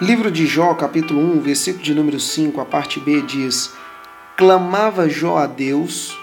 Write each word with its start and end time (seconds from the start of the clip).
Livro 0.00 0.28
de 0.28 0.44
Jó, 0.44 0.74
capítulo 0.74 1.20
1, 1.36 1.40
versículo 1.40 1.84
de 1.84 1.94
número 1.94 2.18
5, 2.18 2.60
a 2.60 2.64
parte 2.64 2.98
B 2.98 3.22
diz: 3.22 3.72
Clamava 4.36 5.08
Jó 5.08 5.38
a 5.38 5.46
Deus, 5.46 6.18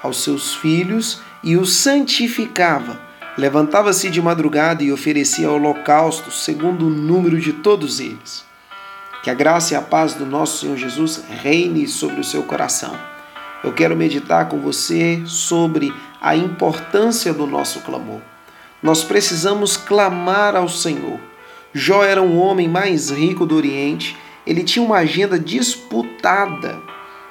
aos 0.00 0.22
seus 0.22 0.54
filhos, 0.54 1.20
e 1.42 1.56
os 1.56 1.74
santificava. 1.74 3.00
Levantava-se 3.36 4.10
de 4.10 4.22
madrugada 4.22 4.84
e 4.84 4.92
oferecia 4.92 5.50
holocausto, 5.50 6.30
segundo 6.30 6.86
o 6.86 6.90
número 6.90 7.40
de 7.40 7.52
todos 7.52 7.98
eles. 7.98 8.44
Que 9.24 9.30
a 9.30 9.34
graça 9.34 9.74
e 9.74 9.76
a 9.76 9.82
paz 9.82 10.14
do 10.14 10.24
nosso 10.24 10.58
Senhor 10.58 10.76
Jesus 10.76 11.24
reine 11.28 11.88
sobre 11.88 12.20
o 12.20 12.24
seu 12.24 12.44
coração. 12.44 12.96
Eu 13.64 13.72
quero 13.72 13.96
meditar 13.96 14.48
com 14.48 14.60
você 14.60 15.20
sobre 15.26 15.92
a 16.20 16.36
importância 16.36 17.34
do 17.34 17.44
nosso 17.44 17.80
clamor. 17.80 18.20
Nós 18.80 19.02
precisamos 19.02 19.76
clamar 19.76 20.54
ao 20.54 20.68
Senhor. 20.68 21.18
Jó 21.78 22.02
era 22.02 22.22
um 22.22 22.40
homem 22.40 22.66
mais 22.66 23.10
rico 23.10 23.44
do 23.44 23.54
Oriente, 23.54 24.16
ele 24.46 24.64
tinha 24.64 24.82
uma 24.82 24.96
agenda 24.96 25.38
disputada, 25.38 26.80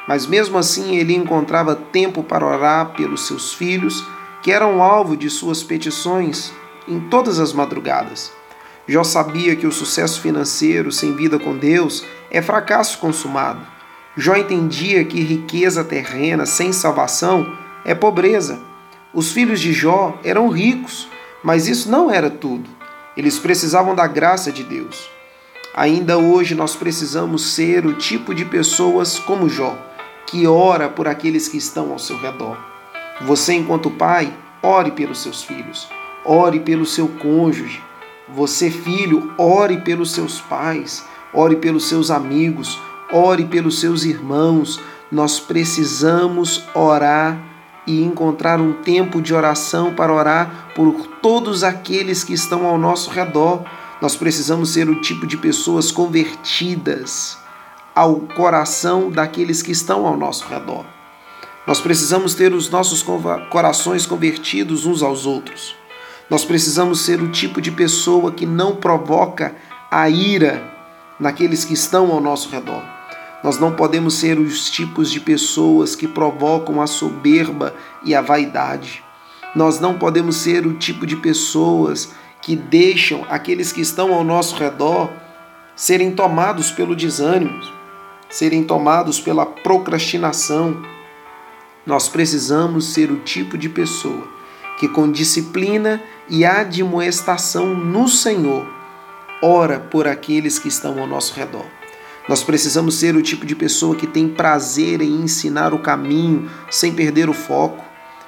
mas 0.08 0.28
mesmo 0.28 0.56
assim 0.56 0.98
ele 0.98 1.16
encontrava 1.16 1.76
tempo 1.76 2.22
para 2.22 2.46
orar 2.46 2.94
pelos 2.94 3.26
seus 3.26 3.56
filhos, 3.56 4.06
que 4.44 4.52
eram 4.52 4.84
alvo 4.84 5.18
de 5.18 5.32
suas 5.32 5.64
petições 5.64 6.54
em 6.88 7.00
todas 7.00 7.40
as 7.40 7.54
madrugadas. 7.54 8.32
Jó 8.88 9.04
sabia 9.04 9.56
que 9.56 9.66
o 9.66 9.72
sucesso 9.72 10.22
financeiro 10.22 10.92
sem 10.92 11.16
vida 11.16 11.40
com 11.40 11.58
Deus 11.58 12.06
é 12.30 12.40
fracasso 12.40 13.00
consumado. 13.00 13.66
Jó 14.16 14.36
entendia 14.36 15.04
que 15.04 15.22
riqueza 15.22 15.84
terrena 15.84 16.46
sem 16.46 16.72
salvação 16.72 17.52
é 17.84 17.96
pobreza. 17.96 18.60
Os 19.12 19.32
filhos 19.32 19.60
de 19.60 19.74
Jó 19.74 20.20
eram 20.24 20.50
ricos, 20.50 21.08
mas 21.44 21.68
isso 21.68 21.90
não 21.90 22.12
era 22.12 22.30
tudo. 22.30 22.75
Eles 23.16 23.40
precisavam 23.40 23.96
da 23.96 24.08
graça 24.08 24.52
de 24.52 24.64
Deus. 24.64 25.10
Ainda 25.74 26.18
hoje 26.18 26.56
nós 26.56 26.76
precisamos 26.76 27.54
ser 27.54 27.86
o 27.86 27.94
tipo 27.94 28.34
de 28.34 28.46
pessoas 28.46 29.20
como 29.20 29.50
Jó, 29.50 29.78
que 30.26 30.48
ora 30.48 30.90
por 30.90 31.08
aqueles 31.08 31.48
que 31.48 31.58
estão 31.58 31.92
ao 31.92 32.00
seu 32.00 32.18
redor. 32.18 32.58
Você, 33.22 33.54
enquanto 33.54 33.90
pai, 33.90 34.34
ore 34.62 34.92
pelos 34.92 35.20
seus 35.20 35.44
filhos, 35.44 35.88
ore 36.26 36.60
pelo 36.60 36.86
seu 36.86 37.08
cônjuge. 37.08 37.82
Você, 38.28 38.70
filho, 38.70 39.34
ore 39.38 39.78
pelos 39.82 40.12
seus 40.12 40.42
pais, 40.42 41.06
ore 41.34 41.56
pelos 41.58 41.88
seus 41.88 42.10
amigos, 42.10 42.80
ore 43.12 43.46
pelos 43.46 43.80
seus 43.80 44.04
irmãos. 44.04 44.82
Nós 45.12 45.40
precisamos 45.40 46.64
orar 46.74 47.55
e 47.88 48.04
encontrar 48.04 48.60
um 48.60 48.74
tempo 48.74 49.22
de 49.22 49.34
oração 49.34 49.94
para 49.94 50.14
orar 50.14 50.72
por 50.76 51.08
todos 51.22 51.64
aqueles 51.64 52.24
que 52.24 52.34
estão 52.34 52.66
ao 52.66 52.78
nosso 52.78 53.10
redor. 53.10 53.64
Nós 54.02 54.16
precisamos 54.16 54.72
ser 54.74 54.90
o 54.90 55.02
tipo 55.02 55.26
de 55.28 55.38
pessoas 55.38 55.92
convertidas 55.92 57.38
ao 57.94 58.16
coração 58.22 59.10
daqueles 59.10 59.62
que 59.62 59.72
estão 59.72 60.06
ao 60.06 60.18
nosso 60.18 60.46
redor. 60.48 60.86
Nós 61.66 61.80
precisamos 61.80 62.36
ter 62.36 62.54
os 62.54 62.70
nossos 62.70 63.04
corações 63.50 64.06
convertidos 64.06 64.86
uns 64.86 65.02
aos 65.02 65.26
outros. 65.26 65.76
Nós 66.30 66.44
precisamos 66.44 67.02
ser 67.02 67.22
o 67.22 67.32
tipo 67.32 67.62
de 67.62 67.72
pessoa 67.72 68.32
que 68.32 68.46
não 68.46 68.76
provoca 68.76 69.56
a 69.90 70.10
ira 70.10 70.64
naqueles 71.20 71.64
que 71.64 71.74
estão 71.74 72.12
ao 72.12 72.20
nosso 72.20 72.50
redor. 72.50 72.84
Nós 73.46 73.60
não 73.60 73.74
podemos 73.74 74.16
ser 74.16 74.40
os 74.40 74.72
tipos 74.72 75.12
de 75.12 75.20
pessoas 75.20 75.96
que 75.96 76.08
provocam 76.08 76.82
a 76.82 76.88
soberba 76.88 77.76
e 78.04 78.16
a 78.16 78.20
vaidade. 78.20 79.04
Nós 79.56 79.80
não 79.80 80.00
podemos 80.00 80.38
ser 80.38 80.66
o 80.66 80.74
tipo 80.74 81.06
de 81.06 81.16
pessoas 81.16 82.12
que 82.42 82.56
deixam 82.56 83.24
aqueles 83.30 83.72
que 83.72 83.82
estão 83.82 84.12
ao 84.12 84.24
nosso 84.24 84.56
redor 84.56 85.12
serem 85.76 86.10
tomados 86.10 86.72
pelo 86.72 86.96
desânimo, 86.96 87.62
serem 88.28 88.64
tomados 88.64 89.22
pela 89.22 89.46
procrastinação. 89.46 90.82
Nós 91.86 92.10
precisamos 92.10 92.96
ser 92.96 93.12
o 93.12 93.18
tipo 93.18 93.60
de 93.60 93.70
pessoa 93.70 94.28
que, 94.80 94.88
com 94.88 95.12
disciplina 95.12 96.02
e 96.28 96.44
admoestação 96.44 97.76
no 97.76 98.08
Senhor, 98.08 98.66
ora 99.40 99.80
por 99.80 100.08
aqueles 100.08 100.58
que 100.58 100.68
estão 100.68 101.00
ao 101.00 101.06
nosso 101.06 101.36
redor. 101.36 101.75
Nós 102.28 102.44
precisamos 102.44 102.96
ser 102.96 103.16
o 103.16 103.22
tipo 103.22 103.46
de 103.46 103.56
pessoa 103.56 103.96
que 103.96 104.08
tem 104.08 104.28
prazer 104.28 105.02
em 105.02 105.22
ensinar 105.22 105.74
o 105.74 105.80
caminho 105.80 106.50
sem 106.72 106.94
perder 106.94 107.30
o 107.30 107.34
foco. 107.34 107.84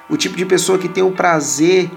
O 0.08 0.16
tipo 0.16 0.36
de 0.36 0.46
pessoa 0.46 0.78
que 0.78 0.88
tem 0.88 1.02
o 1.02 1.10
prazer 1.10 1.90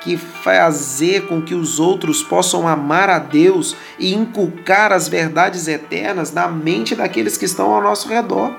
que 0.00 0.16
fazer 0.16 1.26
com 1.26 1.42
que 1.42 1.54
os 1.54 1.80
outros 1.80 2.22
possam 2.22 2.68
amar 2.68 3.10
a 3.10 3.18
Deus 3.18 3.76
e 3.98 4.14
inculcar 4.14 4.92
as 4.92 5.08
verdades 5.08 5.66
eternas 5.66 6.32
na 6.32 6.48
mente 6.48 6.94
daqueles 6.94 7.36
que 7.36 7.44
estão 7.44 7.74
ao 7.74 7.82
nosso 7.82 8.08
redor. 8.08 8.54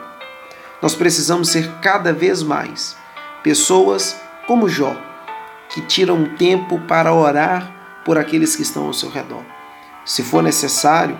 Nós 0.81 0.95
precisamos 0.95 1.49
ser 1.49 1.69
cada 1.81 2.11
vez 2.13 2.41
mais 2.41 2.95
pessoas 3.43 4.19
como 4.47 4.67
Jó, 4.67 4.95
que 5.69 5.81
tiram 5.81 6.35
tempo 6.35 6.79
para 6.81 7.13
orar 7.13 8.01
por 8.03 8.17
aqueles 8.17 8.55
que 8.55 8.61
estão 8.61 8.87
ao 8.87 8.93
seu 8.93 9.09
redor. 9.09 9.43
Se 10.05 10.23
for 10.23 10.41
necessário, 10.41 11.17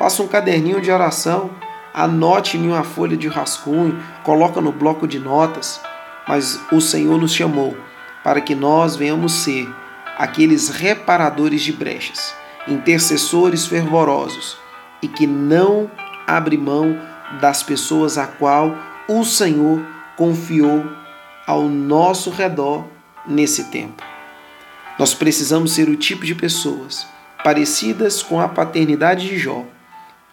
Faça 0.00 0.22
um 0.22 0.26
caderninho 0.26 0.80
de 0.80 0.90
oração, 0.90 1.50
anote 1.92 2.56
em 2.56 2.68
uma 2.68 2.82
folha 2.82 3.18
de 3.18 3.28
rascunho, 3.28 4.02
coloca 4.22 4.58
no 4.58 4.72
bloco 4.72 5.06
de 5.06 5.18
notas. 5.18 5.78
Mas 6.26 6.58
o 6.72 6.80
Senhor 6.80 7.20
nos 7.20 7.34
chamou 7.34 7.76
para 8.24 8.40
que 8.40 8.54
nós 8.54 8.96
venhamos 8.96 9.30
ser 9.30 9.68
aqueles 10.16 10.70
reparadores 10.70 11.60
de 11.60 11.70
brechas, 11.70 12.34
intercessores 12.66 13.66
fervorosos 13.66 14.56
e 15.02 15.06
que 15.06 15.26
não 15.26 15.90
abre 16.26 16.56
mão 16.56 16.98
das 17.38 17.62
pessoas 17.62 18.16
a 18.16 18.26
qual 18.26 18.74
o 19.06 19.22
Senhor 19.22 19.82
confiou 20.16 20.82
ao 21.46 21.64
nosso 21.64 22.30
redor 22.30 22.86
nesse 23.26 23.64
tempo. 23.64 24.02
Nós 24.98 25.12
precisamos 25.12 25.74
ser 25.74 25.90
o 25.90 25.96
tipo 25.96 26.24
de 26.24 26.34
pessoas 26.34 27.06
parecidas 27.44 28.22
com 28.22 28.40
a 28.40 28.48
paternidade 28.48 29.28
de 29.28 29.38
Jó, 29.38 29.66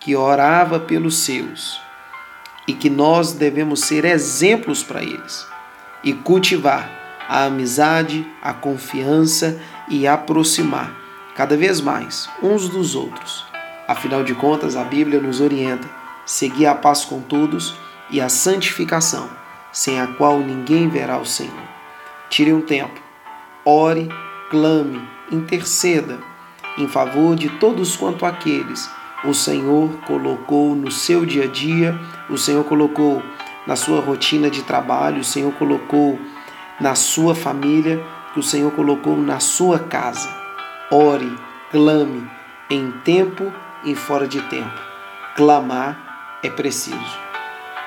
que 0.07 0.15
orava 0.15 0.79
pelos 0.79 1.17
seus 1.17 1.81
e 2.65 2.71
que 2.71 2.89
nós 2.89 3.33
devemos 3.33 3.81
ser 3.81 4.05
exemplos 4.05 4.81
para 4.81 5.03
eles 5.03 5.45
e 6.01 6.13
cultivar 6.13 6.89
a 7.27 7.43
amizade, 7.43 8.25
a 8.41 8.53
confiança 8.53 9.59
e 9.89 10.07
aproximar 10.07 10.95
cada 11.35 11.57
vez 11.57 11.81
mais 11.81 12.29
uns 12.41 12.69
dos 12.69 12.95
outros. 12.95 13.45
Afinal 13.85 14.23
de 14.23 14.33
contas, 14.33 14.77
a 14.77 14.85
Bíblia 14.85 15.19
nos 15.19 15.41
orienta: 15.41 15.89
seguir 16.25 16.67
a 16.67 16.75
paz 16.75 17.03
com 17.03 17.19
todos 17.19 17.75
e 18.09 18.21
a 18.21 18.29
santificação, 18.29 19.29
sem 19.73 19.99
a 19.99 20.07
qual 20.07 20.39
ninguém 20.39 20.87
verá 20.87 21.17
o 21.17 21.25
Senhor. 21.25 21.67
Tire 22.29 22.53
um 22.53 22.61
tempo, 22.61 22.97
ore, 23.65 24.07
clame, 24.49 25.05
interceda 25.29 26.17
em 26.77 26.87
favor 26.87 27.35
de 27.35 27.49
todos 27.59 27.97
quanto 27.97 28.25
aqueles 28.25 28.89
o 29.23 29.33
Senhor 29.33 29.89
colocou 30.05 30.75
no 30.75 30.91
seu 30.91 31.25
dia 31.25 31.45
a 31.45 31.47
dia, 31.47 31.99
o 32.29 32.37
Senhor 32.37 32.63
colocou 32.63 33.21
na 33.65 33.75
sua 33.75 33.99
rotina 33.99 34.49
de 34.49 34.63
trabalho, 34.63 35.21
o 35.21 35.25
Senhor 35.25 35.51
colocou 35.53 36.19
na 36.79 36.95
sua 36.95 37.35
família, 37.35 38.03
que 38.33 38.39
o 38.39 38.43
Senhor 38.43 38.71
colocou 38.71 39.17
na 39.17 39.39
sua 39.39 39.79
casa. 39.79 40.29
Ore, 40.91 41.35
clame, 41.71 42.29
em 42.69 42.91
tempo 43.03 43.51
e 43.83 43.95
fora 43.95 44.27
de 44.27 44.41
tempo. 44.43 44.79
Clamar 45.35 46.39
é 46.43 46.49
preciso. 46.49 47.26